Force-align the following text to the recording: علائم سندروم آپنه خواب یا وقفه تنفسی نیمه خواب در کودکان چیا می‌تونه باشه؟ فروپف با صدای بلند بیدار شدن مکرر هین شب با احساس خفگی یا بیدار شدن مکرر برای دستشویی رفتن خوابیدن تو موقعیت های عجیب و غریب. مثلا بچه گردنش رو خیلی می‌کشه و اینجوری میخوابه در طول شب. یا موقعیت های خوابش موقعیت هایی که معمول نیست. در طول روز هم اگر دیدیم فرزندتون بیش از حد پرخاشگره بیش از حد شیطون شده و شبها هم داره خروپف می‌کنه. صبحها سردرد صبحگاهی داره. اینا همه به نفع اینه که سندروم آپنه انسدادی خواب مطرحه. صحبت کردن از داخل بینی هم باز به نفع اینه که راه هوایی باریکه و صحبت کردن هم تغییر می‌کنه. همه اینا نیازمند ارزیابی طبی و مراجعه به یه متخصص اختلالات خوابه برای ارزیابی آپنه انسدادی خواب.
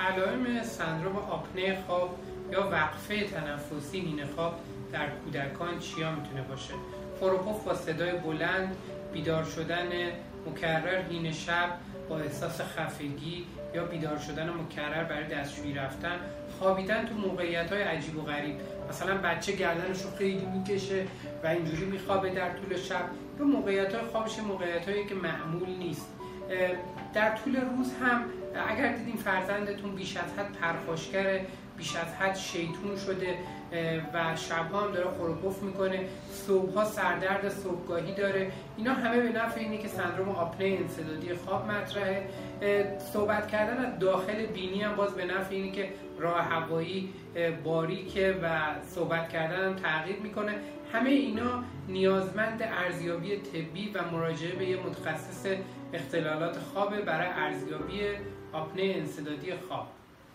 علائم 0.00 0.62
سندروم 0.62 1.16
آپنه 1.16 1.78
خواب 1.86 2.18
یا 2.52 2.68
وقفه 2.70 3.24
تنفسی 3.24 4.00
نیمه 4.00 4.26
خواب 4.26 4.60
در 4.92 5.06
کودکان 5.10 5.78
چیا 5.78 6.10
می‌تونه 6.10 6.42
باشه؟ 6.42 6.74
فروپف 7.20 7.64
با 7.64 7.74
صدای 7.74 8.12
بلند 8.12 8.76
بیدار 9.12 9.44
شدن 9.44 9.88
مکرر 10.46 11.02
هین 11.10 11.32
شب 11.32 11.70
با 12.08 12.18
احساس 12.18 12.60
خفگی 12.60 13.46
یا 13.74 13.84
بیدار 13.84 14.18
شدن 14.18 14.50
مکرر 14.50 15.04
برای 15.04 15.24
دستشویی 15.24 15.74
رفتن 15.74 16.16
خوابیدن 16.58 17.06
تو 17.06 17.14
موقعیت 17.14 17.72
های 17.72 17.82
عجیب 17.82 18.16
و 18.18 18.22
غریب. 18.22 18.54
مثلا 18.90 19.16
بچه 19.16 19.52
گردنش 19.52 20.02
رو 20.02 20.10
خیلی 20.18 20.46
می‌کشه 20.46 21.06
و 21.44 21.46
اینجوری 21.46 21.84
میخوابه 21.84 22.30
در 22.30 22.50
طول 22.50 22.76
شب. 22.76 23.04
یا 23.38 23.44
موقعیت 23.44 23.94
های 23.94 24.04
خوابش 24.06 24.38
موقعیت 24.38 24.88
هایی 24.88 25.06
که 25.06 25.14
معمول 25.14 25.68
نیست. 25.68 26.06
در 27.14 27.36
طول 27.36 27.56
روز 27.56 27.92
هم 28.02 28.24
اگر 28.68 28.92
دیدیم 28.92 29.16
فرزندتون 29.16 29.94
بیش 29.94 30.16
از 30.16 30.32
حد 30.38 30.52
پرخاشگره 30.52 31.46
بیش 31.80 31.96
از 31.96 32.14
حد 32.14 32.36
شیطون 32.36 32.96
شده 32.96 33.38
و 34.14 34.36
شبها 34.36 34.80
هم 34.80 34.92
داره 34.92 35.10
خروپف 35.10 35.62
می‌کنه. 35.62 36.04
صبحها 36.32 36.84
سردرد 36.84 37.48
صبحگاهی 37.48 38.14
داره. 38.14 38.52
اینا 38.76 38.94
همه 38.94 39.20
به 39.20 39.28
نفع 39.28 39.60
اینه 39.60 39.78
که 39.78 39.88
سندروم 39.88 40.28
آپنه 40.28 40.66
انسدادی 40.66 41.34
خواب 41.34 41.70
مطرحه. 41.70 42.28
صحبت 43.12 43.48
کردن 43.48 43.84
از 43.84 43.98
داخل 43.98 44.46
بینی 44.46 44.82
هم 44.82 44.96
باز 44.96 45.14
به 45.14 45.24
نفع 45.24 45.54
اینه 45.54 45.72
که 45.72 45.88
راه 46.18 46.40
هوایی 46.42 47.12
باریکه 47.64 48.38
و 48.42 48.58
صحبت 48.82 49.28
کردن 49.28 49.64
هم 49.64 49.76
تغییر 49.76 50.16
می‌کنه. 50.16 50.54
همه 50.92 51.10
اینا 51.10 51.64
نیازمند 51.88 52.62
ارزیابی 52.62 53.36
طبی 53.36 53.90
و 53.94 54.10
مراجعه 54.12 54.56
به 54.56 54.64
یه 54.64 54.76
متخصص 54.76 55.46
اختلالات 55.92 56.58
خوابه 56.58 57.00
برای 57.00 57.28
ارزیابی 57.28 58.00
آپنه 58.52 58.82
انسدادی 58.82 59.52
خواب. 59.68 59.86